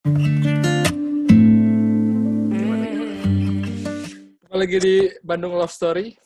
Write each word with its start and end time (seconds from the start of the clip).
Lagi 0.00 0.16
di 4.80 5.12
Bandung 5.20 5.52
Love 5.52 5.68
Story. 5.68 6.16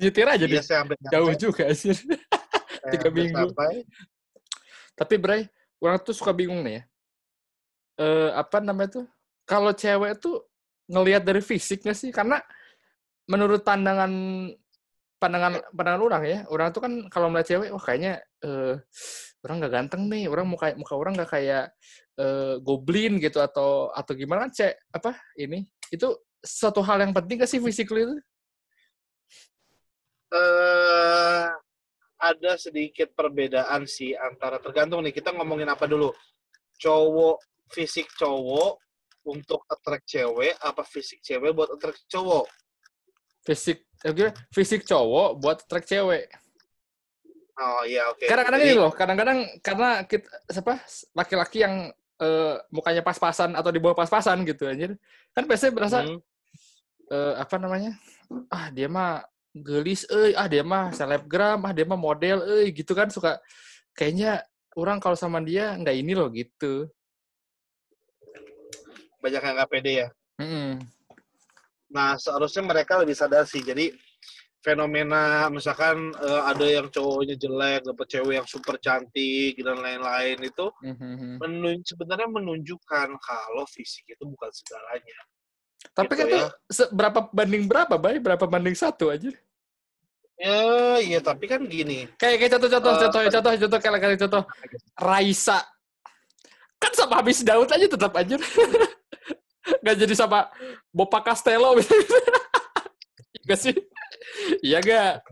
Nyetir 0.00 0.24
aja 0.24 0.48
deh. 0.48 0.56
Iya, 0.56 0.80
hampir 0.80 0.96
Jauh 1.12 1.36
juga 1.36 1.68
sih. 1.76 1.92
Tiga 2.96 3.12
minggu. 3.12 3.52
sampai. 3.52 3.84
Tapi 4.96 5.14
Bray, 5.20 5.44
orang 5.84 6.00
tuh 6.00 6.16
suka 6.16 6.32
bingung 6.32 6.64
nih 6.64 6.80
ya. 6.80 6.82
Eh 8.00 8.30
apa 8.40 8.64
namanya 8.64 9.04
tuh? 9.04 9.06
Kalau 9.44 9.76
cewek 9.76 10.16
tuh 10.16 10.48
ngelihat 10.88 11.20
dari 11.28 11.44
fisik 11.44 11.84
nggak 11.84 11.98
sih? 12.00 12.08
Karena 12.08 12.40
menurut 13.28 13.60
pandangan 13.60 14.08
pandangan 15.22 15.62
pandangan 15.70 16.02
orang 16.02 16.22
ya, 16.26 16.38
orang 16.50 16.74
tuh 16.74 16.82
kan 16.82 16.92
kalau 17.06 17.30
melihat 17.30 17.54
cewek, 17.54 17.70
wah 17.70 17.82
kayaknya 17.82 18.18
eh, 18.42 18.74
orang 19.46 19.56
nggak 19.62 19.74
ganteng 19.78 20.02
nih, 20.10 20.26
orang 20.26 20.46
muka 20.50 20.74
muka 20.74 20.94
orang 20.98 21.14
nggak 21.14 21.30
kayak 21.30 21.70
eh, 22.18 22.54
goblin 22.58 23.22
gitu 23.22 23.38
atau 23.38 23.94
atau 23.94 24.12
gimana 24.18 24.50
kan 24.50 24.52
cek 24.58 24.74
apa 24.90 25.14
ini. 25.38 25.62
Itu 25.94 26.18
suatu 26.42 26.82
hal 26.82 27.06
yang 27.06 27.14
penting 27.14 27.38
gak 27.38 27.50
sih 27.50 27.62
physically 27.62 28.02
itu? 28.02 28.16
eh 30.32 31.44
ada 32.22 32.52
sedikit 32.56 33.12
perbedaan 33.12 33.84
sih 33.84 34.16
antara 34.16 34.56
tergantung 34.62 35.04
nih 35.04 35.12
kita 35.12 35.34
ngomongin 35.36 35.68
apa 35.68 35.84
dulu. 35.84 36.14
Cowok 36.80 37.36
fisik 37.68 38.08
cowok 38.16 38.80
untuk 39.28 39.66
attract 39.68 40.06
cewek 40.08 40.54
apa 40.62 40.82
fisik 40.86 41.20
cewek 41.20 41.52
buat 41.52 41.74
attract 41.76 42.06
cowok? 42.08 42.46
Fisik, 43.42 43.90
gimana? 44.10 44.34
fisik 44.50 44.82
cowok 44.82 45.38
buat 45.38 45.58
track 45.70 45.86
cewek. 45.86 46.26
oh 47.62 47.82
iya 47.86 48.10
oke 48.10 48.26
Kadang-kadang 48.26 48.60
Jadi, 48.64 48.70
ini 48.74 48.80
loh, 48.80 48.90
kadang-kadang 48.90 49.38
karena 49.62 49.88
kita 50.02 50.26
siapa 50.50 50.82
laki-laki 51.14 51.62
yang 51.62 51.94
eh, 52.18 52.54
mukanya 52.74 53.06
pas-pasan 53.06 53.54
atau 53.54 53.70
di 53.70 53.78
bawah 53.78 53.94
pas-pasan 53.94 54.42
gitu 54.42 54.66
anjir. 54.66 54.98
Kan 55.30 55.46
biasanya 55.46 55.72
berasa 55.72 55.98
hmm, 56.02 56.18
eh, 57.12 57.34
apa 57.38 57.54
namanya? 57.62 57.94
Ah, 58.50 58.72
dia 58.74 58.90
mah 58.90 59.22
gelis 59.54 60.08
euy, 60.08 60.32
ah 60.34 60.48
dia 60.48 60.64
mah 60.64 60.90
selebgram, 60.90 61.62
ah 61.62 61.72
dia 61.76 61.84
mah 61.86 62.00
model 62.00 62.42
euy 62.42 62.72
gitu 62.74 62.96
kan 62.96 63.12
suka 63.12 63.38
kayaknya 63.92 64.40
orang 64.76 64.96
kalau 64.98 65.14
sama 65.14 65.38
dia 65.44 65.76
nggak 65.76 65.96
ini 65.96 66.12
loh 66.16 66.32
gitu. 66.32 66.88
banyak 69.22 69.38
yang 69.38 69.54
nggak 69.54 69.70
pede 69.70 69.92
ya 70.02 70.08
Mm-mm. 70.42 70.82
Nah 71.92 72.16
seharusnya 72.16 72.64
mereka 72.64 72.96
lebih 72.98 73.12
sadar 73.12 73.44
sih 73.44 73.60
jadi 73.60 73.92
fenomena 74.62 75.50
misalkan 75.50 76.14
eh, 76.16 76.42
ada 76.46 76.62
yang 76.64 76.86
cowoknya 76.86 77.34
jelek 77.34 77.82
dapet 77.82 78.06
cewek 78.08 78.34
yang 78.38 78.48
super 78.48 78.78
cantik 78.78 79.58
dan 79.58 79.76
lain-lain 79.76 80.38
itu 80.40 80.66
Mhm. 80.80 81.36
menun- 81.38 81.82
sebenarnya 81.82 82.30
menunjukkan 82.30 83.08
kalau 83.18 83.64
fisik 83.68 84.06
itu 84.08 84.24
bukan 84.24 84.50
segalanya 84.50 85.18
Tapi 85.92 86.14
Gitu 86.14 86.20
kan 86.22 86.26
ya. 86.30 86.46
se- 86.70 86.92
berapa 86.94 87.26
banding 87.34 87.66
berapa, 87.66 87.98
Bay? 87.98 88.22
Berapa 88.22 88.46
banding 88.46 88.78
satu 88.78 89.10
aja? 89.10 89.34
ya 90.38 90.98
iya 90.98 91.18
tapi 91.18 91.50
kan 91.50 91.58
gini 91.66 92.06
Kayak 92.14 92.38
kayak 92.38 92.50
contoh-contoh, 92.54 92.92
Eh, 92.94 92.98
contoh, 93.02 93.20
contoh, 93.26 93.52
contoh, 93.58 93.78
kayak 93.82 93.98
kayak 93.98 94.18
contoh. 94.22 94.42
Raisa. 94.94 95.58
Kan 96.78 96.92
sama 96.94 97.18
habis 97.18 97.42
Daud 97.42 97.66
aja 97.66 97.86
tetap 97.86 98.14
aja. 98.14 98.38
Gak 99.62 99.96
jadi 99.96 100.14
sama 100.14 100.50
Bopa 100.88 101.22
Castello. 101.22 101.78
Gak 103.42 103.58
sih? 103.64 103.74
Iya 104.58 104.78
gak? 104.78 105.22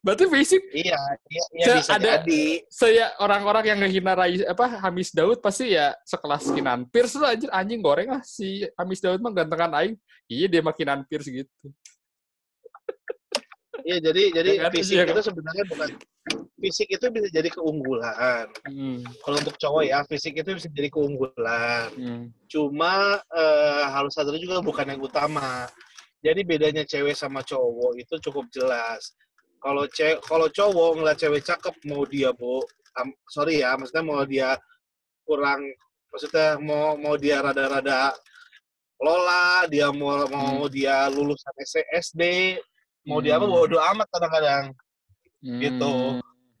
Berarti 0.00 0.24
fisik 0.28 0.62
Iya, 0.70 0.96
iya, 1.26 1.44
iya 1.52 1.66
bisa 1.76 1.92
ada- 1.92 2.20
jadi. 2.20 2.62
saya 2.68 3.12
orang-orang 3.18 3.64
yang 3.66 3.78
ngehina 3.80 4.12
Rais 4.12 4.40
apa 4.42 4.80
Hamis 4.80 5.10
Daud 5.10 5.40
pasti 5.40 5.72
ya 5.72 5.92
sekelas 6.02 6.50
Kinan 6.50 6.86
Pierce 6.86 7.16
lah 7.16 7.32
anjir 7.32 7.50
anjing 7.50 7.80
goreng 7.80 8.08
lah 8.08 8.22
si 8.22 8.64
Hamis 8.74 9.00
Daud 9.00 9.18
mah 9.18 9.32
gantengan 9.32 9.72
aing. 9.74 9.96
Iya 10.26 10.46
dia 10.48 10.60
mah 10.60 10.72
Kinan 10.72 11.04
Pierce 11.04 11.28
gitu. 11.28 11.52
Iya, 13.82 14.02
jadi 14.02 14.22
jadi 14.32 14.50
Ya 14.52 14.62
kan? 14.62 14.72
fisik 14.72 14.94
Iya 14.94 15.02
itu 15.04 15.12
kan? 15.12 15.24
sebenarnya 15.24 15.64
bukan 15.66 15.88
fisik 16.56 16.88
itu 16.88 17.06
bisa 17.12 17.28
jadi 17.28 17.52
keunggulan. 17.52 18.48
Hmm. 18.64 19.04
Kalau 19.20 19.36
untuk 19.36 19.56
cowok 19.60 19.82
ya, 19.84 20.00
fisik 20.08 20.40
itu 20.40 20.50
bisa 20.56 20.68
jadi 20.72 20.88
keunggulan. 20.88 21.88
Hmm. 21.92 22.24
Cuma 22.48 23.20
eh, 23.20 23.84
harus 23.92 24.16
sadar 24.16 24.36
juga 24.40 24.64
bukan 24.64 24.88
yang 24.88 25.00
utama. 25.00 25.68
Jadi 26.24 26.40
bedanya 26.42 26.82
cewek 26.82 27.12
sama 27.14 27.44
cowok 27.44 28.00
itu 28.00 28.14
cukup 28.24 28.48
jelas. 28.50 29.12
Kalau 29.60 29.84
cewek 29.86 30.24
kalau 30.24 30.48
cowok 30.48 30.90
ngeliat 30.96 31.18
cewek 31.20 31.44
cakep 31.44 31.74
mau 31.86 32.02
dia 32.08 32.32
bu, 32.32 32.64
am- 32.96 33.14
sorry 33.28 33.60
ya, 33.60 33.76
maksudnya 33.76 34.02
mau 34.02 34.24
dia 34.24 34.56
kurang, 35.28 35.60
maksudnya 36.08 36.56
mau 36.58 36.96
mau 36.96 37.14
dia 37.20 37.44
rada-rada 37.44 38.16
lola, 38.96 39.68
dia 39.68 39.92
mau 39.92 40.24
mau 40.32 40.64
dia 40.72 41.04
lulusan 41.12 41.52
SD, 41.92 42.22
mau 43.04 43.20
dia 43.20 43.36
apa 43.36 43.44
Hmm. 43.44 43.52
bodo 43.54 43.76
amat 43.76 44.08
kadang-kadang. 44.08 44.64
Gitu. 45.44 45.94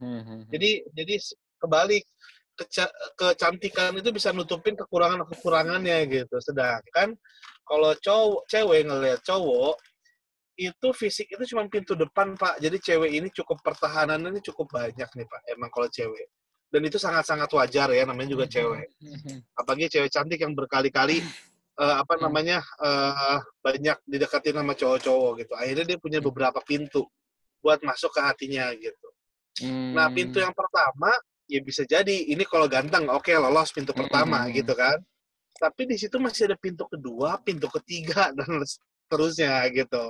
Hmm. 0.00 0.22
Hmm. 0.22 0.42
Jadi 0.50 0.70
jadi 0.92 1.14
s- 1.16 1.36
kebalik 1.56 2.04
keca- 2.56 2.94
kecantikan 3.16 3.92
itu 3.96 4.08
bisa 4.12 4.32
nutupin 4.32 4.76
kekurangan-kekurangannya 4.76 6.04
gitu. 6.08 6.36
Sedangkan 6.40 7.16
kalau 7.64 7.92
cowok 7.96 8.48
cewek 8.48 8.86
ngelihat 8.86 9.20
cowok 9.24 9.76
itu 10.56 10.88
fisik 10.96 11.28
itu 11.28 11.44
cuma 11.52 11.68
pintu 11.68 11.92
depan 11.92 12.32
pak. 12.32 12.56
Jadi 12.60 12.80
cewek 12.80 13.10
ini 13.12 13.28
cukup 13.28 13.60
pertahanannya 13.60 14.32
ini 14.32 14.40
cukup 14.40 14.72
banyak 14.72 15.08
nih 15.08 15.26
pak. 15.28 15.40
Emang 15.52 15.68
kalau 15.68 15.88
cewek 15.88 16.28
dan 16.66 16.82
itu 16.82 16.98
sangat-sangat 16.98 17.46
wajar 17.54 17.88
ya 17.92 18.04
namanya 18.08 18.32
juga 18.32 18.46
cewek. 18.48 18.88
Hmm. 19.00 19.38
Apalagi 19.54 19.86
cewek 19.92 20.10
cantik 20.10 20.40
yang 20.40 20.56
berkali-kali 20.56 21.20
eh, 21.82 21.94
apa 22.00 22.16
Hmm. 22.16 22.24
namanya 22.28 22.64
eh, 22.80 23.36
banyak 23.60 23.96
didekatin 24.08 24.56
sama 24.56 24.72
cowok-cowok 24.72 25.32
gitu. 25.44 25.52
Akhirnya 25.56 25.84
dia 25.84 25.98
punya 26.00 26.18
Hmm. 26.20 26.28
beberapa 26.32 26.60
pintu 26.64 27.04
buat 27.60 27.82
masuk 27.84 28.14
ke 28.16 28.20
hatinya 28.22 28.72
gitu. 28.78 29.08
Hmm. 29.62 29.96
Nah, 29.96 30.12
pintu 30.12 30.38
yang 30.42 30.52
pertama 30.52 31.10
ya 31.46 31.62
bisa 31.62 31.86
jadi 31.86 32.26
ini 32.32 32.42
kalau 32.44 32.66
ganteng 32.66 33.06
oke 33.06 33.30
lolos 33.30 33.70
pintu 33.70 33.94
pertama 33.94 34.44
Mm. 34.46 34.52
gitu 34.62 34.74
kan. 34.76 34.98
Tapi 35.56 35.88
di 35.88 35.96
situ 35.96 36.20
masih 36.20 36.52
ada 36.52 36.56
pintu 36.60 36.84
kedua, 36.84 37.40
pintu 37.40 37.70
ketiga 37.80 38.28
dan 38.36 38.60
seterusnya 38.60 39.64
gitu. 39.72 40.04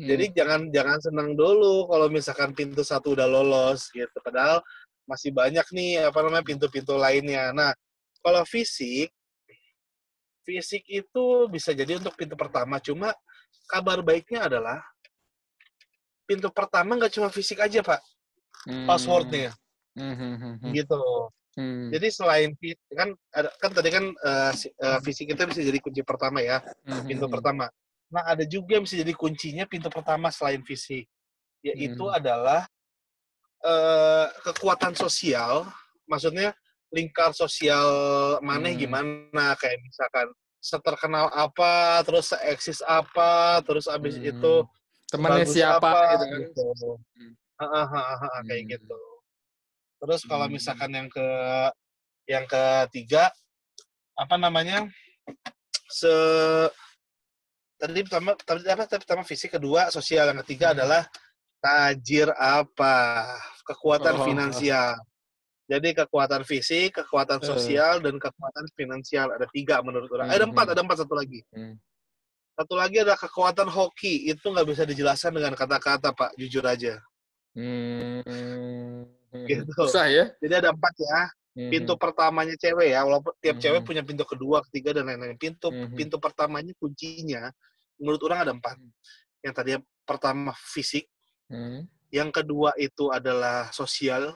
Hmm. 0.00 0.06
Jadi 0.08 0.24
jangan 0.34 0.60
jangan 0.72 0.98
senang 0.98 1.30
dulu 1.38 1.86
kalau 1.86 2.06
misalkan 2.10 2.50
pintu 2.56 2.82
satu 2.82 3.14
udah 3.14 3.28
lolos 3.28 3.92
gitu. 3.94 4.16
Padahal 4.24 4.64
masih 5.06 5.30
banyak 5.30 5.66
nih 5.70 6.06
apa 6.10 6.18
namanya 6.22 6.42
pintu-pintu 6.46 6.98
lainnya. 6.98 7.54
Nah, 7.54 7.70
kalau 8.22 8.42
fisik 8.46 9.12
fisik 10.42 10.82
itu 10.90 11.46
bisa 11.52 11.70
jadi 11.70 12.00
untuk 12.00 12.16
pintu 12.18 12.34
pertama 12.34 12.82
cuma 12.82 13.14
kabar 13.70 14.02
baiknya 14.02 14.50
adalah 14.50 14.82
pintu 16.26 16.50
pertama 16.50 16.98
nggak 16.98 17.12
cuma 17.14 17.28
fisik 17.30 17.62
aja, 17.62 17.82
Pak. 17.82 18.00
Hmm. 18.68 18.86
Passwordnya 18.86 19.52
Hmm. 19.96 20.14
Hmm. 20.14 20.56
Hmm. 20.62 20.72
Gitu. 20.72 21.02
Hmm. 21.58 21.90
Jadi 21.90 22.06
selain 22.14 22.50
kan 22.94 23.10
ada 23.34 23.50
kan 23.58 23.70
tadi 23.74 23.90
kan 23.90 24.04
eh, 24.14 24.50
si- 24.54 24.70
eh, 24.70 24.98
itu 25.02 25.42
bisa 25.50 25.60
jadi 25.66 25.78
kunci 25.82 26.00
pertama 26.06 26.38
ya, 26.40 26.62
Hmm. 26.86 27.04
pintu 27.10 27.26
Hmm. 27.26 27.34
pertama. 27.34 27.66
Nah, 28.10 28.22
ada 28.26 28.42
juga 28.46 28.78
yang 28.78 28.86
bisa 28.86 28.98
jadi 28.98 29.14
kuncinya 29.14 29.66
pintu 29.66 29.90
pertama 29.90 30.30
selain 30.30 30.62
fisik, 30.62 31.06
yaitu 31.62 32.04
Hmm. 32.06 32.16
adalah 32.16 32.66
eh, 33.60 34.26
kekuatan 34.40 34.96
sosial, 34.96 35.68
maksudnya 36.08 36.56
lingkar 36.88 37.36
sosial 37.36 37.86
mana 38.40 38.72
Hmm. 38.72 38.78
gimana 38.78 39.52
kayak 39.60 39.76
misalkan 39.84 40.32
seterkenal 40.60 41.28
apa, 41.28 42.00
terus 42.04 42.32
eksis 42.40 42.80
apa, 42.80 43.60
terus 43.60 43.84
abis 43.84 44.16
Hmm. 44.16 44.32
itu 44.32 44.54
temannya 45.12 45.44
siapa 45.44 45.76
apa, 45.82 46.00
gitu 46.08 46.24
kan. 46.24 46.40
gitu. 46.40 46.66
Hmm. 47.60 48.48
Kayak 48.48 48.62
Hmm. 48.64 48.70
gitu. 48.72 49.00
Terus 50.00 50.20
kalau 50.24 50.48
Hmm. 50.48 50.54
misalkan 50.56 50.90
yang 50.96 51.08
ke 51.12 51.26
yang 52.24 52.46
ketiga 52.48 53.28
apa 54.16 54.36
namanya 54.36 54.86
se 55.90 56.12
tadi 57.76 58.00
pertama 58.04 58.36
tadi 58.38 58.68
apa 58.68 58.84
tadi 58.86 59.02
pertama 59.02 59.24
fisik 59.26 59.56
kedua 59.56 59.88
sosial 59.90 60.30
yang 60.30 60.40
ketiga 60.44 60.70
Hmm. 60.70 60.74
adalah 60.78 61.02
tajir 61.60 62.28
apa 62.36 63.26
kekuatan 63.66 64.14
Oh. 64.20 64.24
finansial 64.24 64.94
jadi 65.66 65.88
kekuatan 66.04 66.42
fisik 66.46 66.96
kekuatan 67.02 67.40
Eh. 67.42 67.46
sosial 67.48 67.98
dan 68.00 68.16
kekuatan 68.20 68.64
finansial 68.76 69.32
ada 69.34 69.48
tiga 69.50 69.82
menurut 69.82 70.08
orang 70.12 70.28
Eh, 70.30 70.36
ada 70.38 70.44
Hmm. 70.46 70.52
empat 70.54 70.66
ada 70.72 70.80
empat 70.84 70.96
satu 71.02 71.14
lagi 71.18 71.40
Hmm. 71.50 71.74
satu 72.54 72.74
lagi 72.78 72.96
ada 73.00 73.16
kekuatan 73.18 73.68
hoki 73.68 74.28
itu 74.30 74.44
nggak 74.44 74.68
bisa 74.68 74.82
dijelaskan 74.86 75.34
dengan 75.34 75.52
kata-kata 75.56 76.12
pak 76.14 76.36
jujur 76.38 76.62
aja 76.62 77.00
Hmm. 77.60 79.04
Gitu. 79.46 79.70
Susah 79.76 80.06
ya. 80.10 80.24
jadi 80.42 80.64
ada 80.64 80.70
empat 80.74 80.94
ya 80.98 81.20
Hmm. 81.50 81.66
pintu 81.66 81.98
pertamanya 81.98 82.54
cewek 82.54 82.94
ya 82.94 83.02
walaupun 83.02 83.34
tiap 83.42 83.58
Mhm. 83.58 83.62
cewek 83.66 83.80
punya 83.82 84.02
pintu 84.06 84.22
kedua 84.22 84.62
ketiga 84.70 84.94
dan 84.94 85.10
lain-lain 85.10 85.34
pintu 85.34 85.66
Mhm. 85.74 85.98
pintu 85.98 86.16
pertamanya 86.22 86.70
kuncinya 86.78 87.50
menurut 87.98 88.22
orang 88.22 88.38
ada 88.46 88.52
empat 88.54 88.78
Mhm. 88.78 88.90
yang 89.42 89.54
tadi 89.58 89.70
pertama 90.06 90.54
fisik 90.54 91.10
Hmm. 91.50 91.90
yang 92.14 92.30
kedua 92.30 92.70
itu 92.78 93.10
adalah 93.10 93.66
sosial 93.74 94.30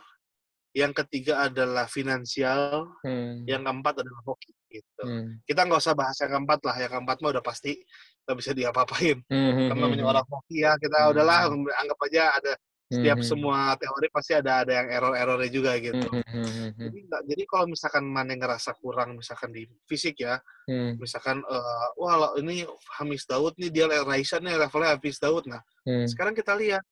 yang 0.75 0.91
ketiga 0.91 1.47
adalah 1.47 1.87
finansial, 1.87 2.91
Hmm. 3.07 3.47
yang 3.47 3.63
keempat 3.63 4.03
adalah 4.03 4.23
hoki 4.27 4.51
gitu. 4.67 5.03
Hmm. 5.07 5.39
Kita 5.47 5.71
nggak 5.71 5.79
usah 5.79 5.95
bahas 5.95 6.19
yang 6.19 6.35
keempat 6.35 6.67
lah, 6.67 6.75
yang 6.83 6.91
keempat 6.99 7.23
mah 7.23 7.31
udah 7.31 7.45
pasti 7.47 7.79
nggak 8.27 8.37
bisa 8.43 8.51
diapa-apain. 8.59 9.23
Hmm. 9.31 9.71
Kan 9.71 9.77
namanya 9.79 10.03
orang 10.03 10.27
hoki 10.27 10.67
ya, 10.67 10.75
kita 10.83 10.99
Hmm. 10.99 11.11
udahlah 11.15 11.47
anggap 11.79 11.99
aja 12.11 12.23
ada 12.43 12.53
setiap 12.85 13.19
Hmm. 13.19 13.27
semua 13.27 13.59
teori 13.81 14.07
pasti 14.13 14.33
ada 14.37 14.61
ada 14.61 14.73
yang 14.77 14.89
error-errornya 14.93 15.51
juga 15.51 15.73
gitu. 15.81 16.05
Hmm. 16.05 16.23
Hmm. 16.29 16.71
Jadi, 16.77 16.99
nggak- 17.09 17.25
jadi 17.27 17.43
kalau 17.49 17.65
misalkan 17.67 18.05
mana 18.05 18.29
yang 18.33 18.43
ngerasa 18.45 18.71
kurang 18.77 19.17
misalkan 19.17 19.51
di 19.51 19.65
fisik 19.89 20.21
ya, 20.21 20.37
Hmm. 20.69 21.01
misalkan 21.01 21.41
eh, 21.41 21.87
wah 21.97 22.37
ini 22.37 22.69
Hamis 23.01 23.25
Daud 23.25 23.57
nih 23.57 23.73
dia 23.73 23.87
Raisa 23.89 24.37
nih 24.39 24.55
levelnya 24.55 24.95
Hamis 24.95 25.17
Daud. 25.17 25.49
Nah, 25.49 25.65
Hmm. 25.83 26.05
sekarang 26.05 26.37
kita 26.37 26.53
lihat 26.55 26.85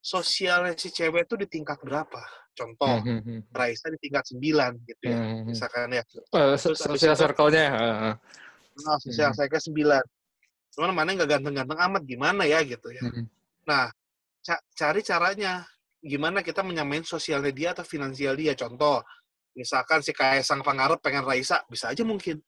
sosialnya 0.00 0.74
si 0.74 0.90
cewek 0.90 1.26
itu 1.26 1.34
di 1.38 1.46
tingkat 1.46 1.78
berapa? 1.82 2.22
Contoh, 2.52 3.00
Hmm. 3.00 3.20
Hmm. 3.24 3.40
Raisa 3.50 3.88
di 3.88 3.98
tingkat 3.98 4.28
9 4.28 4.76
gitu 4.84 5.04
ya. 5.08 5.16
Hmm. 5.18 5.48
Misalkan 5.48 5.88
ya. 5.90 6.02
Eh, 6.04 6.54
Terus 6.54 6.80
habis 6.84 7.00
sosial 7.00 7.16
circle-nya. 7.16 7.66
heeh. 7.72 8.14
Nah, 8.82 8.96
sosial 9.00 9.30
Hmm. 9.32 9.36
saya 9.36 9.48
ke 9.48 9.58
9. 9.58 10.04
Cuman 10.72 10.92
mana 10.92 11.12
nggak 11.12 11.28
ganteng-ganteng 11.28 11.80
amat 11.80 12.02
gimana 12.04 12.42
ya 12.44 12.60
gitu 12.62 12.88
ya. 12.88 13.02
Hmm. 13.04 13.24
Nah, 13.64 13.88
cari 14.72 15.00
caranya 15.00 15.62
gimana 16.02 16.42
kita 16.42 16.66
menyamain 16.66 17.06
sosialnya 17.06 17.54
dia 17.54 17.70
atau 17.72 17.86
finansial 17.86 18.34
dia. 18.34 18.52
Contoh, 18.52 19.00
misalkan 19.54 20.02
si 20.02 20.10
Kaisang 20.10 20.60
Pangarep 20.60 20.98
pengen 20.98 21.22
Raisa, 21.22 21.62
bisa 21.70 21.94
aja 21.94 22.02
mungkin. 22.02 22.42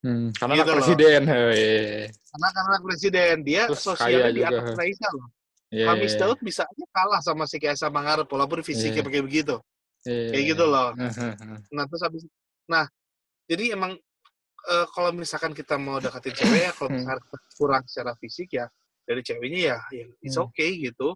Hmm. 0.00 0.30
Karena 0.32 0.54
Gitu 0.56 0.64
anak 0.64 0.76
presiden. 0.80 1.22
hei. 1.26 2.06
Karena 2.08 2.48
karena 2.52 2.76
presiden 2.80 3.34
dia 3.42 3.62
Terus 3.68 3.80
sosialnya 3.82 4.30
di 4.32 4.40
juga. 4.40 4.50
atas 4.60 4.68
Raisa 4.76 5.08
loh. 5.12 5.28
Iya, 5.66 5.86
Hamis 5.90 6.14
iya, 6.14 6.20
Daud 6.22 6.38
bisa 6.40 6.62
aja 6.62 6.84
kalah 6.94 7.20
sama 7.20 7.44
si 7.44 7.58
Kaisang 7.58 7.90
Pangarep 7.90 8.28
walaupun 8.30 8.62
fisiknya 8.62 9.02
Iya. 9.02 9.06
pakai 9.06 9.22
begitu. 9.24 9.56
iya. 10.06 10.30
Kayak 10.30 10.44
gitu 10.54 10.64
loh. 10.64 10.88
Heeh. 10.94 11.32
Nah, 11.74 11.84
terus 11.90 12.02
habis 12.06 12.22
nah, 12.70 12.86
jadi 13.50 13.74
emang 13.74 13.98
eh, 14.66 14.86
kalau 14.90 15.10
misalkan 15.10 15.54
kita 15.54 15.74
mau 15.78 15.98
deketin 15.98 16.34
cewek 16.34 16.60
ya 16.60 16.72
kalau 16.74 16.90
Hmm. 16.90 16.98
misalkan 17.02 17.38
kurang 17.54 17.82
secara 17.86 18.12
fisik 18.18 18.50
ya 18.50 18.66
dari 19.06 19.22
ceweknya 19.22 19.60
ya, 19.74 19.78
ya 19.94 20.06
it's 20.22 20.34
Hmm. 20.34 20.46
okay 20.50 20.74
gitu. 20.80 21.14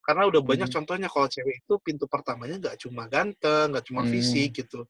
Karena 0.00 0.24
udah 0.26 0.40
banyak 0.40 0.68
Hmm. 0.72 0.76
contohnya 0.80 1.08
kalau 1.12 1.28
cewek 1.28 1.60
itu 1.60 1.74
pintu 1.84 2.04
pertamanya 2.08 2.56
nggak 2.56 2.76
cuma 2.82 3.04
ganteng, 3.06 3.76
nggak 3.76 3.84
cuma 3.84 4.02
Hmm. 4.02 4.10
fisik 4.10 4.64
gitu. 4.64 4.88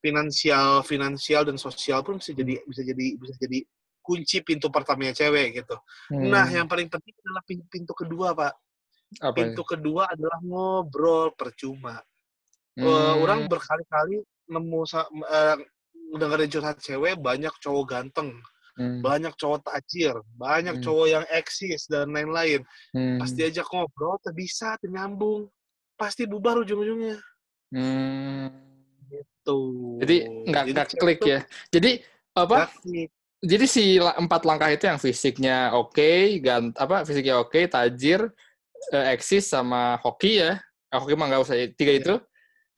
Finansial, 0.00 0.80
finansial 0.84 1.42
dan 1.44 1.56
sosial 1.60 2.00
pun 2.04 2.20
bisa 2.20 2.32
jadi 2.32 2.62
bisa 2.64 2.82
jadi 2.84 3.06
bisa 3.20 3.34
jadi 3.36 3.58
kunci 4.00 4.38
pintu 4.40 4.70
pertamanya 4.70 5.12
cewek 5.12 5.60
gitu. 5.62 5.76
Nah, 6.14 6.46
Hmm. 6.46 6.56
yang 6.62 6.66
paling 6.70 6.86
penting 6.86 7.14
adalah 7.26 7.42
pintu, 7.42 7.66
pintu 7.66 7.92
kedua, 7.92 8.32
Pak. 8.32 8.54
apa? 9.22 9.38
Pintu 9.38 9.62
kedua 9.62 10.10
adalah 10.10 10.42
ngobrol 10.42 11.30
percuma. 11.38 12.02
Eh, 12.74 12.82
Hmm. 12.82 13.22
orang 13.22 13.46
berkali-kali 13.46 14.18
nemu 14.50 14.80
sa- 14.82 15.06
eh, 15.06 15.56
dengerin 16.10 16.50
curhat 16.50 16.76
cewek 16.82 17.14
banyak 17.14 17.54
cowok 17.62 17.84
ganteng, 17.86 18.34
Hmm. 18.76 19.00
banyak 19.00 19.32
cowok 19.40 19.64
tajir, 19.64 20.20
banyak 20.36 20.76
Hmm. 20.78 20.84
cowok 20.84 21.06
yang 21.08 21.24
eksis 21.32 21.88
dan 21.88 22.12
lain-lain. 22.12 22.60
Hmm. 22.92 23.16
Pas 23.16 23.32
diajak 23.32 23.64
ngobrol, 23.72 24.20
bisa, 24.36 24.76
nyambung. 24.84 25.48
Pasti 25.96 26.28
bubar 26.28 26.60
ujung-ujungnya. 26.60 27.16
Hmm. 27.72 28.52
Tuh. 29.40 29.96
Jadi 30.04 30.28
nggak 30.44 30.64
nggak 30.76 30.86
klik 31.00 31.20
ya. 31.24 31.40
Jadi 31.72 32.04
apa? 32.36 32.68
Jadi 33.40 33.64
si 33.64 33.96
empat 33.96 34.42
langkah 34.44 34.68
itu 34.68 34.84
yang 34.90 35.00
fisiknya 35.00 35.72
oke, 35.72 36.36
gant 36.44 36.76
apa 36.76 37.06
fisiknya 37.08 37.40
oke, 37.40 37.64
tajir, 37.70 38.28
eh, 38.92 39.14
eksis 39.16 39.48
sama 39.48 39.96
hoki 40.04 40.42
ya. 40.42 40.60
Eh, 40.92 40.98
hoki 40.98 41.14
mah 41.16 41.32
nggak 41.32 41.42
usah. 41.46 41.56
Tiga 41.78 41.96
Iya. 41.96 42.00
itu 42.02 42.14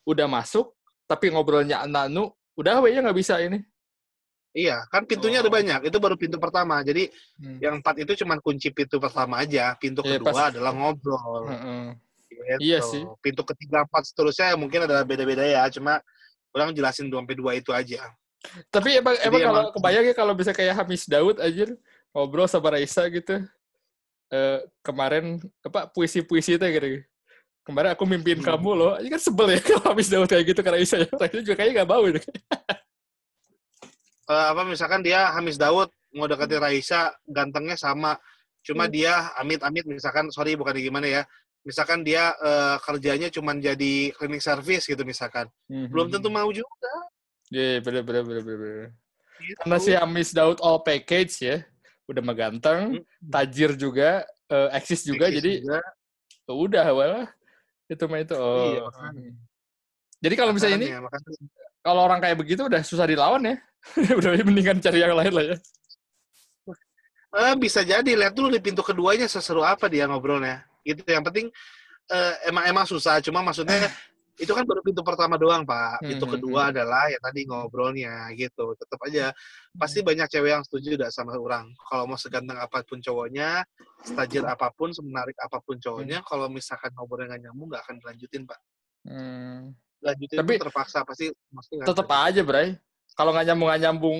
udah 0.06 0.30
masuk, 0.30 0.76
tapi 1.08 1.32
ngobrolnya 1.32 1.88
nanu, 1.88 2.30
udah 2.54 2.84
we 2.84 2.94
nggak 2.94 3.16
bisa 3.16 3.40
ini. 3.42 3.64
Iya, 4.50 4.80
kan 4.88 5.04
pintunya 5.04 5.38
ada 5.38 5.48
Oh. 5.48 5.54
banyak. 5.54 5.80
Itu 5.86 6.00
baru 6.00 6.16
pintu 6.16 6.40
pertama. 6.40 6.80
Jadi 6.80 7.12
Hmm. 7.36 7.58
yang 7.60 7.74
empat 7.78 8.00
itu 8.00 8.12
cuma 8.24 8.40
kunci 8.40 8.72
pintu 8.72 8.96
pertama 8.96 9.38
aja. 9.38 9.76
Pintu 9.76 10.00
Iya, 10.02 10.18
kedua 10.18 10.32
pas- 10.32 10.50
adalah 10.50 10.72
ngobrol. 10.72 11.46
Heeh. 11.46 11.84
Gitu. 12.28 12.58
Iya 12.64 12.78
sih. 12.80 13.02
Pintu 13.20 13.44
ketiga, 13.44 13.84
empat, 13.84 14.08
seterusnya 14.08 14.56
mungkin 14.56 14.88
ada 14.88 15.04
beda-beda 15.04 15.44
ya. 15.44 15.68
Cuma 15.68 16.00
orang 16.50 16.72
jelasin 16.72 17.06
dua 17.06 17.20
sampai 17.20 17.36
dua 17.36 17.52
itu 17.54 17.70
aja. 17.70 18.08
Tapi 18.70 18.98
emang, 18.98 19.14
Jadi 19.14 19.26
emang 19.28 19.40
kalau 19.42 19.60
emang- 19.68 19.74
kebayang 19.74 20.04
ya 20.06 20.14
kalau 20.16 20.32
bisa 20.32 20.50
kayak 20.54 20.74
Hamis 20.78 21.04
Daud 21.04 21.36
aja 21.38 21.64
ngobrol 22.10 22.48
sama 22.48 22.72
Raisa 22.72 23.04
gitu. 23.10 23.42
Eh, 24.28 24.58
kemarin 24.80 25.40
apa 25.60 25.88
puisi-puisi 25.88 26.56
itu 26.56 26.64
gitu. 26.64 26.88
Kemarin 27.64 27.92
aku 27.92 28.04
mimpiin 28.04 28.40
Hmm. 28.40 28.48
kamu 28.56 28.70
loh. 28.72 28.92
Ini 28.96 29.12
kan 29.12 29.20
sebel 29.20 29.46
ya 29.52 29.60
kalau 29.68 29.92
Hamis 29.92 30.08
Daud 30.08 30.24
kayak 30.24 30.44
gitu 30.46 30.60
ke 30.62 30.70
Raisa 30.72 30.96
ya. 30.98 31.08
Raisa 31.10 31.36
juga 31.42 31.54
kayaknya 31.54 31.84
nggak 31.84 31.90
mau 31.90 32.04
itu. 32.08 32.20
Eh, 34.28 34.46
apa 34.52 34.60
misalkan 34.68 35.00
dia 35.00 35.32
Hamis 35.32 35.56
Daud 35.56 35.88
mau 36.12 36.28
deketin 36.28 36.60
Raisa, 36.60 37.16
gantengnya 37.24 37.80
sama. 37.80 38.20
Cuma 38.60 38.84
Hmm. 38.84 38.92
dia 38.92 39.32
amit-amit 39.40 39.88
misalkan 39.88 40.28
sorry 40.28 40.52
bukan 40.52 40.76
gimana 40.76 41.08
ya. 41.08 41.22
Misalkan 41.64 42.04
dia 42.04 42.36
eh, 42.36 42.76
kerjanya 42.84 43.32
cuma 43.32 43.56
jadi 43.56 44.12
cleaning 44.12 44.44
service 44.44 44.84
gitu 44.84 45.00
misalkan. 45.02 45.48
Belum 45.68 46.12
tentu 46.12 46.28
mau 46.28 46.48
juga. 46.52 46.92
Iya, 47.48 47.80
bener, 47.80 48.04
bener, 48.04 48.22
bener, 48.28 48.42
bener, 48.44 48.58
bener. 48.60 48.88
Gitu. 49.40 49.56
Karena 49.64 49.76
si 49.80 49.90
Hamis 49.96 50.36
Daud 50.36 50.60
all 50.60 50.84
package 50.84 51.34
ya. 51.40 51.56
Udah 52.08 52.20
mah 52.24 52.36
ganteng, 52.36 53.00
Hmm. 53.00 53.28
tajir 53.32 53.76
juga, 53.76 54.24
eh, 54.48 54.68
eksis 54.76 55.04
juga, 55.04 55.28
Eksis 55.28 55.36
jadi 55.40 55.52
juga. 55.60 55.80
udah 56.48 56.86
walah. 56.92 57.26
Itu 57.84 58.04
mah 58.08 58.20
itu. 58.20 58.32
Oh. 58.36 58.64
Iya, 58.64 58.80
makanya. 58.84 59.32
Jadi 60.18 60.34
kalau 60.36 60.52
misalnya 60.52 60.76
ini, 60.80 60.88
makanya. 61.00 61.28
kalau 61.80 62.00
orang 62.04 62.20
kayak 62.20 62.36
begitu 62.36 62.64
udah 62.64 62.80
susah 62.84 63.04
dilawan 63.08 63.44
ya. 63.44 63.56
udah 64.18 64.30
mendingan 64.44 64.78
cari 64.82 64.98
yang 65.00 65.14
lain 65.16 65.32
lah 65.32 65.44
ya. 65.54 65.56
Eh, 67.28 67.54
bisa 67.60 67.84
jadi 67.84 68.08
lihat 68.08 68.32
dulu 68.32 68.48
di 68.48 68.60
pintu 68.60 68.80
keduanya 68.80 69.28
seseru 69.28 69.60
apa 69.60 69.86
dia 69.86 70.08
ngobrolnya. 70.08 70.64
Gitu 70.80 71.04
yang 71.04 71.20
penting 71.22 71.52
eh, 72.08 72.34
emang 72.48 72.64
emang 72.64 72.84
susah 72.88 73.20
cuma 73.20 73.44
maksudnya 73.44 73.92
itu 74.38 74.54
kan 74.54 74.62
baru 74.62 74.80
pintu 74.86 75.02
pertama 75.02 75.34
doang, 75.34 75.66
Pak. 75.66 75.98
Pintu 75.98 76.24
Hmm, 76.24 76.34
kedua 76.38 76.70
adalah 76.70 77.10
ya 77.10 77.18
tadi 77.18 77.42
ngobrolnya 77.42 78.30
gitu. 78.38 78.70
Tetap 78.78 78.98
aja 79.10 79.34
pasti 79.74 79.98
banyak 80.00 80.30
cewek 80.30 80.50
yang 80.54 80.62
setuju 80.62 80.94
tidak 80.94 81.10
sama 81.10 81.34
orang. 81.34 81.66
Kalau 81.90 82.06
mau 82.06 82.14
seganteng 82.14 82.54
apa 82.54 82.86
pun 82.86 83.02
cowoknya, 83.02 83.66
setajir 84.06 84.46
apa 84.46 84.70
pun, 84.70 84.94
semenarik 84.94 85.34
apa 85.42 85.58
pun 85.58 85.82
cowoknya, 85.82 86.22
kalau 86.22 86.46
misalkan 86.46 86.94
ngobrolnya 86.94 87.34
nggak 87.34 87.50
nyambung 87.50 87.66
nggak 87.74 87.82
akan 87.82 87.96
dilanjutin, 87.98 88.42
Pak. 88.46 88.60
Hmm. 89.10 89.74
Lanjutin 90.06 90.38
Tapi- 90.38 90.58
terpaksa 90.62 91.02
pasti 91.02 91.34
akan. 91.50 92.30
aja, 92.30 92.40
Bray. 92.46 92.78
Kalau 93.18 93.34
nggak 93.34 93.46
nyambung 93.50 93.66
nggak 93.66 93.82
nyambung 93.82 94.18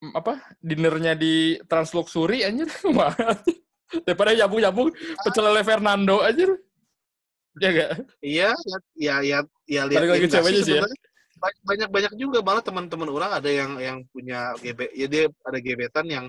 mm, 0.00 0.12
apa 0.16 0.32
dinernya 0.64 1.12
di 1.12 1.60
Transluxury 1.68 2.48
anjir. 2.48 2.72
Wah. 2.96 3.12
Daripada 4.08 4.32
nyambung-nyambung 4.32 4.88
pecel 5.20 5.44
lele 5.44 5.60
Fernando 5.60 6.24
aja. 6.24 6.48
Ya 7.60 7.68
enggak? 7.68 7.90
Iya, 8.24 8.50
ya 8.96 9.14
ya 9.20 9.38
ya 9.68 9.82
lihat 9.84 10.00
Balik 10.00 10.12
lagi 10.16 10.26
ceweknya 10.30 10.62
sih 10.64 10.76
ya. 10.80 10.84
banyak 11.64 11.88
banyak 11.88 12.12
juga 12.20 12.44
malah 12.44 12.60
teman-teman 12.60 13.08
orang 13.08 13.32
ada 13.32 13.48
yang 13.48 13.80
yang 13.80 13.98
punya 14.12 14.52
GB 14.60 14.92
ya 14.92 15.06
dia 15.08 15.24
ada 15.40 15.58
gebetan 15.58 16.04
yang 16.04 16.26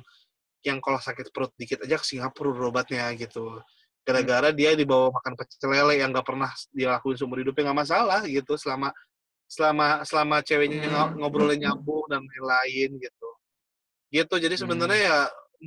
yang 0.64 0.80
kalau 0.80 1.04
sakit 1.04 1.36
perut 1.36 1.52
dikit 1.60 1.84
aja 1.84 2.00
ke 2.00 2.06
Singapura 2.08 2.56
berobatnya 2.56 3.12
gitu 3.20 3.60
gara-gara 4.02 4.50
Hmm. 4.50 4.58
dia 4.58 4.72
dibawa 4.74 5.14
makan 5.14 5.34
pecel 5.38 5.70
lele 5.70 6.02
yang 6.02 6.10
nggak 6.10 6.26
pernah 6.26 6.50
dia 6.74 6.98
lakuin 6.98 7.18
seumur 7.20 7.38
hidupnya 7.44 7.70
nggak 7.70 7.80
masalah 7.86 8.22
gitu 8.26 8.58
selama 8.58 8.90
selama 9.52 10.08
selama 10.08 10.40
ceweknya 10.40 10.88
Hmm. 10.88 10.96
ngo- 10.96 11.14
ngobrolnya 11.20 11.58
nyambung 11.68 12.08
dan 12.08 12.24
lain-lain 12.24 12.90
gitu 12.96 13.30
gitu 14.08 14.36
jadi 14.40 14.56
Hmm. 14.56 14.62
sebenarnya 14.64 15.00
ya 15.04 15.18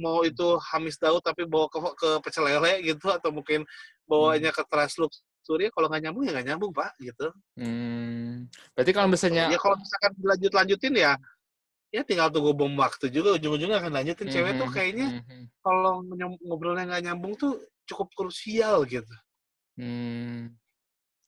mau 0.01 0.25
itu 0.25 0.57
Hamis 0.73 0.97
Daud 0.97 1.21
tapi 1.21 1.45
bawa 1.45 1.69
ke 1.69 1.79
ke 1.95 2.09
pecel 2.25 2.49
lele 2.49 2.81
gitu 2.83 3.13
atau 3.13 3.29
mungkin 3.29 3.69
bawanya 4.09 4.49
Hmm. 4.51 4.57
ke 4.57 4.63
Translux 4.73 5.21
Surya 5.45 5.69
kalau 5.69 5.93
nggak 5.93 6.01
nyambung 6.09 6.25
ya 6.25 6.33
nggak 6.33 6.49
nyambung 6.49 6.73
pak 6.73 6.97
gitu 6.99 7.29
Hmm. 7.61 8.49
Berarti 8.73 8.91
kalau 8.91 9.09
misalnya 9.13 9.53
ya 9.53 9.61
kalau 9.61 9.77
misalkan 9.77 10.13
dilanjut 10.17 10.53
lanjutin 10.57 10.95
ya 10.97 11.13
ya 11.93 12.03
tinggal 12.03 12.33
tunggu 12.33 12.57
bom 12.57 12.73
waktu 12.75 13.07
juga 13.07 13.37
ujung-ujungnya 13.37 13.79
akan 13.79 13.93
lanjutin 13.95 14.27
cewek 14.27 14.59
tuh 14.59 14.67
Mhm, 14.67 14.75
kayaknya 14.75 15.09
mhm, 15.23 15.43
kalau 15.63 16.03
ngobrolnya 16.43 16.89
nggak 16.89 17.05
nyambung 17.07 17.37
tuh 17.37 17.61
cukup 17.85 18.09
krusial 18.17 18.83
gitu 18.89 19.13
hmm. 19.77 20.57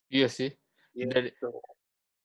Iya 0.09 0.27
sih. 0.27 0.51
Dari- 0.97 1.35
Gitu. 1.37 1.51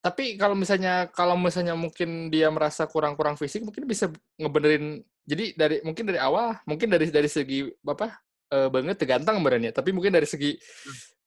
Tapi 0.01 0.33
kalau 0.33 0.57
misalnya 0.57 1.07
kalau 1.13 1.37
misalnya 1.37 1.77
mungkin 1.77 2.33
dia 2.33 2.49
merasa 2.49 2.89
kurang-kurang 2.89 3.37
fisik, 3.37 3.61
mungkin 3.61 3.85
bisa 3.85 4.09
ngebenerin. 4.41 5.05
Jadi 5.29 5.53
dari 5.53 5.77
mungkin 5.85 6.09
dari 6.09 6.17
awal, 6.17 6.57
mungkin 6.65 6.89
dari 6.89 7.13
dari 7.13 7.29
segi 7.29 7.69
apa 7.85 8.17
eh, 8.49 8.67
banget 8.73 8.97
terganteng 8.97 9.37
benernya. 9.45 9.69
Tapi 9.69 9.93
mungkin 9.93 10.09
dari 10.09 10.25
segi 10.25 10.57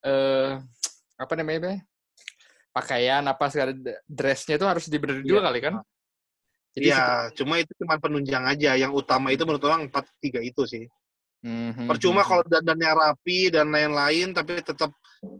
eh, 0.02 0.50
apa 1.14 1.32
namanya 1.38 1.78
pakaian 2.74 3.22
apa 3.22 3.46
segala 3.54 3.70
dressnya 4.10 4.58
itu 4.58 4.66
harus 4.66 4.90
dibenerin 4.90 5.22
juga 5.22 5.40
Iya. 5.40 5.46
kali 5.46 5.58
kan? 5.62 5.74
Jadi 6.74 6.86
Iya, 6.90 7.30
cuma 7.38 7.54
itu 7.62 7.70
cuma 7.78 7.94
penunjang 8.02 8.42
aja. 8.50 8.74
Yang 8.74 8.92
utama 8.98 9.30
itu 9.30 9.46
menurut 9.46 9.62
orang 9.62 9.86
empat 9.86 10.10
tiga 10.18 10.42
itu 10.42 10.66
sih. 10.66 10.90
Mhm, 11.46 11.86
Percuma 11.86 12.26
mhm. 12.26 12.28
kalau 12.28 12.42
dandannya 12.42 12.90
rapi 12.98 13.54
dan 13.54 13.70
lain-lain, 13.70 14.34
tapi 14.34 14.58
tetap 14.58 14.90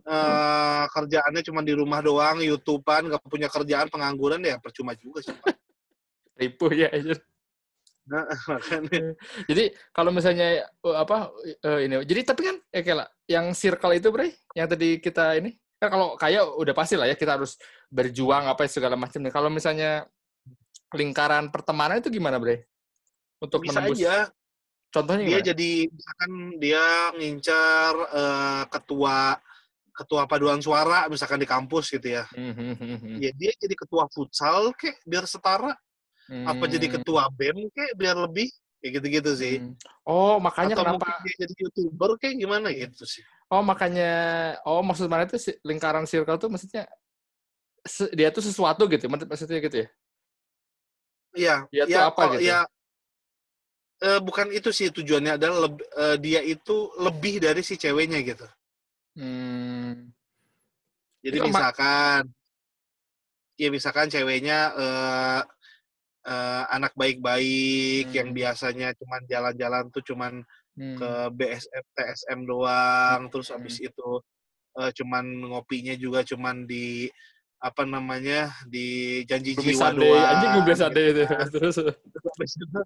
eh, 0.05 0.85
kerjaannya 0.91 1.43
cuma 1.45 1.61
di 1.61 1.73
rumah 1.77 2.01
doang, 2.01 2.41
YouTubean, 2.41 3.11
nggak 3.11 3.23
punya 3.27 3.49
kerjaan, 3.49 3.89
pengangguran 3.89 4.43
ya 4.45 4.57
percuma 4.59 4.93
juga 4.97 5.25
sih. 5.25 5.35
Ribu 6.41 6.67
ya. 6.75 6.91
Nah, 8.05 8.27
makanya. 8.51 9.17
Jadi 9.49 9.65
kalau 9.95 10.11
misalnya 10.13 10.67
eh, 10.69 10.97
apa 10.97 11.33
eh, 11.45 11.89
ini, 11.89 12.05
jadi 12.05 12.21
tapi 12.27 12.41
kan 12.45 12.57
ya 12.69 12.81
kayak 12.85 12.99
lah, 13.05 13.09
yang 13.31 13.47
circle 13.57 13.95
itu 13.97 14.09
bre, 14.13 14.35
yang 14.53 14.69
tadi 14.69 14.99
kita 15.01 15.41
ini 15.41 15.57
kan 15.81 15.89
kalau 15.91 16.17
kaya 16.17 16.45
udah 16.45 16.75
pasti 16.77 16.97
lah 16.97 17.11
ya 17.11 17.17
kita 17.17 17.37
harus 17.41 17.57
berjuang 17.89 18.51
apa 18.51 18.69
segala 18.69 18.97
macam. 18.97 19.21
Kalau 19.31 19.49
misalnya 19.49 20.05
lingkaran 20.95 21.49
pertemanan 21.51 21.99
itu 21.99 22.13
gimana 22.13 22.37
bre? 22.37 22.69
Untuk 23.43 23.67
Bisa 23.67 23.83
menembus. 23.83 24.01
aja 24.01 24.31
Contohnya 24.95 25.27
dia 25.27 25.43
gimana? 25.43 25.49
jadi 25.51 25.71
misalkan 25.91 26.33
dia 26.63 26.87
ngincar 27.19 27.95
eh, 28.15 28.63
ketua 28.71 29.19
ketua 29.95 30.27
paduan 30.27 30.59
suara 30.59 31.07
misalkan 31.07 31.39
di 31.39 31.47
kampus 31.47 31.95
gitu 31.95 32.19
ya. 32.19 32.27
Hmm, 32.35 32.51
hmm, 32.53 32.75
hmm, 32.75 32.97
hmm. 32.99 33.17
Ya 33.23 33.31
dia 33.33 33.53
jadi 33.55 33.75
ketua 33.79 34.11
futsal 34.11 34.75
kek 34.75 34.99
biar 35.07 35.25
setara, 35.31 35.73
apa 36.45 36.65
jadi 36.67 36.87
Hmm, 36.91 36.95
ketua 37.01 37.23
BEM 37.31 37.71
kek 37.71 37.95
biar 37.95 38.19
lebih 38.19 38.51
kayak 38.83 38.91
gitu-gitu 39.01 39.31
sih. 39.39 39.57
hmm. 39.63 39.75
Oh 40.05 40.37
makanya 40.43 40.75
Atau 40.77 40.85
kenapa? 40.99 41.07
dia 41.25 41.35
jadi 41.47 41.55
YouTuber 41.63 42.11
kayak 42.21 42.37
gimana 42.43 42.69
gitu 42.75 43.07
sih. 43.07 43.23
Oh 43.49 43.63
makanya, 43.63 44.11
oh 44.67 44.83
maksud 44.83 45.07
mana 45.07 45.25
itu 45.31 45.39
lingkaran 45.63 46.05
circle 46.11 46.37
tuh 46.37 46.51
maksudnya 46.51 46.85
se- 47.87 48.11
dia 48.13 48.29
tuh 48.35 48.43
sesuatu 48.43 48.85
gitu, 48.91 49.07
mak- 49.07 49.29
maksudnya 49.29 49.63
gitu 49.63 49.77
ya? 49.85 49.89
Iya, 51.35 51.57
Dia 51.71 51.85
tuh 51.87 51.93
ya, 51.93 52.01
apa 52.11 52.21
kalau- 52.21 52.37
gitu? 52.41 52.51
ya 52.51 52.59
bukan 54.21 54.53
itu 54.53 54.69
sih 54.69 54.93
tujuannya 54.93 55.41
adalah 55.41 55.59
leb- 55.65 55.87
eh, 55.97 56.17
dia 56.21 56.41
itu 56.45 56.93
lebih 57.01 57.41
dari 57.41 57.65
si 57.65 57.75
ceweknya 57.81 58.21
gitu. 58.21 58.45
Hmm. 59.15 60.11
Jadi 61.25 61.37
Itu 61.41 61.47
misalkan, 61.49 62.23
ya 63.57 63.69
misalkan 63.71 64.07
ceweknya 64.11 64.59
eh, 64.77 65.41
eh, 66.29 66.65
anak 66.69 66.93
baik-baik 66.99 68.11
yang 68.13 68.35
Hmm. 68.35 68.37
biasanya 68.37 68.93
cuman 68.99 69.23
jalan-jalan 69.31 69.85
tuh 69.95 70.03
cuman 70.05 70.43
hmm. 70.77 70.99
ke 70.99 71.11
BSM, 71.33 71.85
TSM 71.95 72.41
doang, 72.45 73.31
terus 73.33 73.49
Hmm. 73.49 73.63
habis 73.63 73.79
itu 73.81 74.09
eh, 74.75 74.91
cuman 74.91 75.25
ngopinya 75.55 75.95
juga 75.95 76.27
cuman 76.27 76.67
di 76.67 77.07
apa 77.65 77.89
namanya 77.89 78.53
di 78.69 79.23
janji 79.25 79.57
Gloomy 79.57 79.73
jiwa 79.73 79.89
doang. 79.97 80.21
anjing 80.29 80.51
Gloomy 80.53 80.73
gitu 80.75 80.81
Sunday 80.85 81.07
itu. 81.09 81.23
kan. 81.25 81.47
Terus, 81.49 81.77
Terus 81.81 82.25
habis 82.37 82.53
itu, 82.61 82.81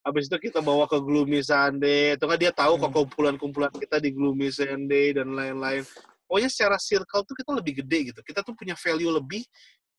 habis 0.00 0.26
itu 0.28 0.36
kita 0.50 0.64
bawa 0.64 0.88
ke 0.88 0.96
Gloomy 1.00 1.40
Sunday. 1.44 2.16
Itu 2.16 2.24
kan 2.24 2.38
dia 2.40 2.52
tahu 2.52 2.80
kok 2.80 2.88
Hmm. 2.88 2.96
kumpulan-kumpulan 3.04 3.72
kita 3.74 4.00
di 4.00 4.10
Gloomy 4.12 4.48
Sunday 4.48 5.12
dan 5.12 5.32
lain-lain. 5.36 5.84
Pokoknya 6.24 6.48
secara 6.48 6.76
circle 6.78 7.26
tuh 7.26 7.34
kita 7.36 7.50
lebih 7.52 7.82
gede 7.84 8.14
gitu. 8.14 8.20
Kita 8.22 8.40
tuh 8.46 8.54
punya 8.54 8.78
value 8.78 9.12
lebih 9.12 9.42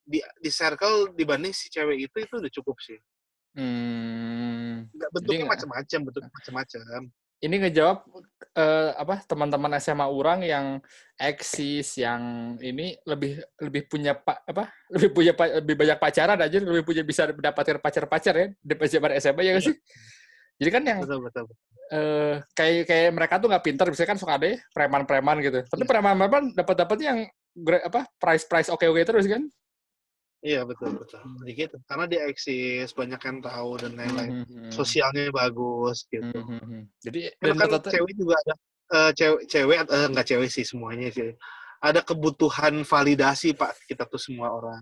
di 0.01 0.19
di 0.41 0.49
circle 0.49 1.13
dibanding 1.13 1.53
si 1.53 1.69
cewek 1.69 2.09
itu 2.09 2.17
itu 2.17 2.33
udah 2.41 2.51
cukup 2.51 2.77
sih. 2.81 2.97
hmm. 3.55 4.89
Nggak 4.95 5.09
bentuknya 5.13 5.45
macam-macam, 5.45 5.99
bentuknya 6.07 6.31
macam-macam. 6.33 7.01
Ini 7.41 7.55
ngejawab 7.57 7.97
eh, 8.53 8.91
apa 8.93 9.25
teman-teman 9.25 9.73
SMA 9.81 10.05
orang 10.05 10.45
yang 10.45 10.65
eksis 11.17 11.97
yang 11.97 12.21
ini 12.61 12.93
lebih 13.01 13.41
lebih 13.57 13.89
punya 13.89 14.13
pak 14.13 14.45
apa 14.45 14.69
lebih 14.93 15.09
punya 15.09 15.33
pa- 15.33 15.57
lebih 15.57 15.73
banyak 15.73 15.97
pacaran 15.97 16.37
aja 16.37 16.57
lebih 16.61 16.85
punya 16.85 17.01
bisa 17.01 17.25
mendapatkan 17.29 17.81
pacar-pacar 17.81 18.33
ya 18.37 18.47
di 18.53 18.73
zaman 18.77 19.11
SMA 19.17 19.41
ya 19.41 19.51
nggak 19.57 19.65
sih? 19.65 19.77
Jadi 20.61 20.69
kan 20.69 20.83
yang 20.85 20.99
Betul 21.01 21.19
betul. 21.25 21.45
eh 21.91 22.35
kayak 22.53 22.85
kayak 22.85 23.09
mereka 23.11 23.33
tuh 23.41 23.49
nggak 23.49 23.65
pinter 23.65 23.87
bisa 23.89 24.05
kan 24.05 24.15
suka 24.15 24.37
ada 24.37 24.47
ya, 24.53 24.57
preman-preman 24.71 25.41
gitu 25.41 25.59
tapi 25.65 25.81
Iya. 25.81 25.89
preman-preman 25.89 26.43
dapat 26.53 26.75
dapatnya 26.77 27.07
yang 27.11 27.19
apa 27.83 28.07
price 28.15 28.45
price 28.47 28.69
oke 28.69 28.85
oke 28.85 29.01
terus 29.01 29.25
kan 29.27 29.43
Iya 30.41 30.65
betul 30.65 30.97
betul. 30.97 31.21
Jadi 31.45 31.51
gitu. 31.53 31.77
Karena 31.85 32.05
dia 32.09 32.25
eksis, 32.25 32.89
banyak 32.91 33.21
yang 33.21 33.37
tahu 33.39 33.71
dan 33.77 33.93
lain-lain. 33.93 34.31
Mhm. 34.41 34.73
Sosialnya 34.73 35.29
bagus 35.29 36.09
gitu. 36.09 36.25
Mhm. 36.33 36.89
jadi 36.97 37.29
Karena 37.37 37.45
dan 37.45 37.53
kan 37.53 37.67
rata-rata- 37.77 37.91
cewek 37.93 38.13
juga 38.17 38.35
ada 38.41 38.53
eh, 38.91 39.11
cewek 39.15 39.41
cewek 39.47 39.77
eh, 39.85 40.05
enggak 40.09 40.25
cewek 40.27 40.49
sih 40.49 40.65
semuanya 40.65 41.07
sih. 41.13 41.31
Ada 41.79 42.01
kebutuhan 42.01 42.81
validasi 42.81 43.53
Pak 43.53 43.85
kita 43.85 44.03
tuh 44.09 44.17
semua 44.17 44.49
orang. 44.49 44.81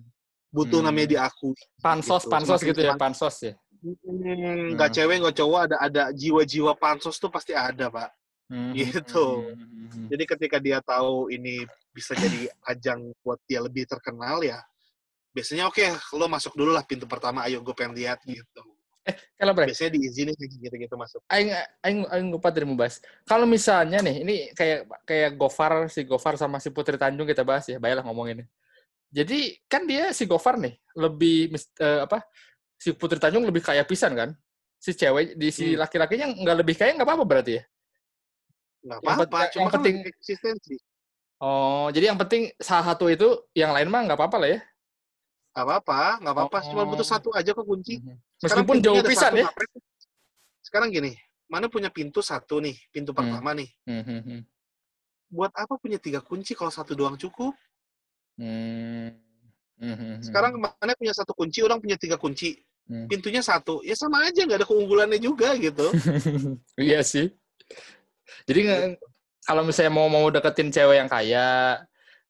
Butuh 0.49 0.79
Hmm. 0.81 0.89
namanya 0.89 1.07
diakui. 1.13 1.53
pansos 1.77 2.23
gitu. 2.25 2.31
pansos 2.31 2.57
Semakin 2.57 2.69
gitu 2.73 2.81
ya 2.81 2.93
pansos 2.97 3.35
ya 3.43 3.53
Hmm, 3.79 4.75
nggak 4.75 4.89
Hmm. 4.91 4.95
cewek 4.97 5.15
nggak 5.23 5.35
cowok 5.39 5.59
ada 5.69 5.75
ada 5.79 6.03
jiwa-jiwa 6.11 6.73
pansos 6.75 7.15
tuh 7.15 7.31
pasti 7.31 7.51
ada 7.55 7.87
Pak. 7.87 8.11
Mhm. 8.49 8.73
Gitu. 8.75 9.27
Mhm. 9.55 10.07
Jadi 10.09 10.23
ketika 10.25 10.57
dia 10.59 10.79
tahu 10.81 11.29
ini 11.29 11.63
bisa 11.91 12.11
jadi 12.11 12.47
ajang 12.65 13.11
buat 13.23 13.39
dia 13.45 13.61
lebih 13.61 13.85
terkenal 13.85 14.41
ya, 14.41 14.59
biasanya 15.29 15.69
oke 15.69 15.81
lo 16.17 16.25
masuk 16.25 16.53
dulu 16.53 16.73
lah 16.73 16.83
pintu 16.83 17.05
pertama, 17.05 17.45
ayo 17.45 17.61
gue 17.61 17.73
pengen 17.73 17.93
lihat 17.95 18.19
gitu. 18.23 18.61
kalau 19.39 19.53
bre 19.53 19.69
Biasanya 19.71 19.95
diizinin 19.95 20.35
kayak 20.37 20.51
gitu-gitu 20.59 20.93
masuk. 20.93 21.21
aing 21.31 21.49
aing 21.81 22.01
aing 22.05 22.27
lupa 22.29 22.53
tadi 22.53 22.65
mau 22.67 22.77
bahas 22.77 23.01
kalau 23.25 23.49
misalnya 23.49 24.01
nih 24.01 24.15
ini 24.21 24.35
kayak 24.53 24.79
kayak 25.07 25.29
Gofar 25.33 25.89
si 25.89 26.05
Gofar 26.05 26.37
sama 26.37 26.61
si 26.61 26.69
Putri 26.69 26.93
Tanjung 26.93 27.25
kita 27.25 27.41
bahas 27.41 27.65
ya 27.65 27.81
baiklah 27.81 28.05
ngomonginnya 28.05 28.45
jadi 29.09 29.57
kan 29.65 29.89
dia 29.89 30.13
si 30.13 30.29
Gofar 30.29 30.61
nih 30.61 30.77
lebih 30.93 31.49
eh, 31.55 31.99
apa 32.05 32.21
si 32.77 32.93
Putri 32.93 33.17
Tanjung 33.17 33.47
lebih 33.47 33.65
kaya 33.65 33.81
pisan 33.81 34.13
kan 34.13 34.29
si 34.77 34.93
cewek 34.93 35.33
di 35.33 35.49
si 35.49 35.73
Hmm. 35.73 35.81
laki-lakinya 35.81 36.29
nggak 36.29 36.57
lebih 36.61 36.75
kaya 36.77 36.93
nggak 36.93 37.07
apa-apa 37.07 37.25
berarti 37.25 37.51
ya 37.57 37.63
Nggak 38.79 38.99
apa-apa, 39.01 39.39
cuma 39.51 39.59
yang 39.59 39.71
penting- 39.73 39.99
eksistensi. 40.07 40.75
oh 41.41 41.87
jadi 41.91 42.13
yang 42.13 42.19
penting 42.19 42.47
salah 42.61 42.93
satu 42.93 43.09
itu 43.09 43.27
yang 43.51 43.73
lain 43.73 43.89
mah 43.89 44.05
nggak 44.05 44.19
apa-apa 44.19 44.37
lah 44.37 44.49
ya 44.53 44.59
Nggak 45.49 45.65
apa-apa, 45.65 45.99
nggak 46.21 46.33
apa-apa. 46.33 46.57
Cuma 46.69 46.81
Oh. 46.85 46.89
butuh 46.89 47.07
satu 47.07 47.29
aja 47.33 47.51
kok 47.51 47.65
kunci. 47.65 47.99
Mhm. 47.99 48.15
Sekarang 48.39 48.63
meskipun 48.63 48.77
jauh 48.85 49.03
pisan 49.03 49.31
ya 49.35 49.45
ngapain? 49.49 49.69
Sekarang 50.61 50.89
gini, 50.93 51.11
mana 51.49 51.65
punya 51.67 51.89
pintu 51.89 52.21
satu 52.21 52.61
nih, 52.61 52.77
pintu 52.93 53.11
Hmm. 53.11 53.17
pertama 53.19 53.51
nih. 53.57 53.69
Mhm. 53.89 54.45
Buat 55.29 55.51
apa 55.57 55.77
punya 55.77 55.97
tiga 55.97 56.21
kunci 56.21 56.53
kalau 56.53 56.69
satu 56.69 56.93
doang 56.93 57.17
cukup? 57.17 57.53
Hmm. 58.37 59.13
Sekarang 60.23 60.59
mana 60.59 60.93
punya 60.95 61.13
satu 61.15 61.31
kunci, 61.33 61.63
orang 61.63 61.79
punya 61.81 61.95
tiga 61.97 62.15
kunci. 62.19 62.59
Hmm. 62.89 63.05
Pintunya 63.05 63.39
satu, 63.45 63.85
ya 63.85 63.93
sama 63.93 64.25
aja, 64.25 64.41
nggak 64.45 64.65
ada 64.65 64.67
keunggulannya 64.67 65.21
juga 65.21 65.53
gitu. 65.57 65.87
iya 66.79 67.05
sih. 67.05 67.29
Jadi 68.49 68.95
kalau 69.45 69.61
misalnya 69.61 69.93
mau 69.93 70.09
mau 70.09 70.25
deketin 70.33 70.73
cewek 70.73 70.97
yang 70.97 71.09
kaya, 71.09 71.77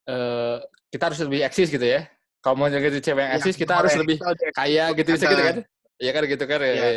eh, 0.04 0.58
kita 0.92 1.04
harus 1.12 1.20
lebih 1.24 1.48
eksis 1.48 1.72
gitu 1.72 1.84
ya. 1.84 2.08
Kalau 2.40 2.56
mau 2.56 2.72
deketin 2.72 3.04
cewek 3.04 3.20
yang 3.20 3.32
Ya, 3.36 3.40
eksis, 3.44 3.56
kita 3.60 3.74
harus 3.76 3.92
lebih 4.00 4.16
kaya 4.56 4.96
gitu 4.96 5.12
bisa 5.12 5.28
gitu 5.28 5.44
kan? 5.44 5.56
Iya 6.00 6.12
kan 6.16 6.24
gitu 6.24 6.46
kan 6.48 6.60
ya. 6.64 6.72
Iya. 6.72 6.90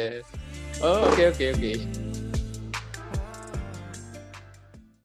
Oh, 0.79 1.11
oke 1.11 1.23
oke 1.35 1.45
oke. 1.59 2.02